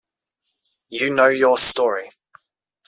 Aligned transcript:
You 0.89 1.11
know 1.11 1.27
your 1.27 1.59
story. 1.59 2.09